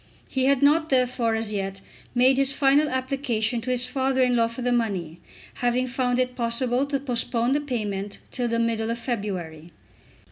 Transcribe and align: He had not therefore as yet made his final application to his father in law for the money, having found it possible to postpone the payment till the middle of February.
He 0.27 0.45
had 0.45 0.63
not 0.63 0.89
therefore 0.89 1.35
as 1.35 1.53
yet 1.53 1.79
made 2.15 2.39
his 2.39 2.51
final 2.51 2.89
application 2.89 3.61
to 3.61 3.69
his 3.69 3.85
father 3.85 4.23
in 4.23 4.35
law 4.35 4.47
for 4.47 4.63
the 4.63 4.71
money, 4.71 5.19
having 5.61 5.85
found 5.85 6.17
it 6.17 6.35
possible 6.35 6.87
to 6.87 6.99
postpone 6.99 7.51
the 7.51 7.61
payment 7.61 8.17
till 8.31 8.47
the 8.47 8.57
middle 8.57 8.89
of 8.89 8.97
February. 8.97 9.69